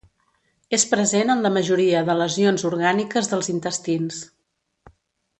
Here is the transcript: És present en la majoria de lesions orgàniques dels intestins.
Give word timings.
És 0.77 0.83
present 0.93 1.31
en 1.33 1.43
la 1.47 1.51
majoria 1.57 2.01
de 2.07 2.15
lesions 2.21 2.65
orgàniques 2.73 3.29
dels 3.35 3.51
intestins. 3.53 4.23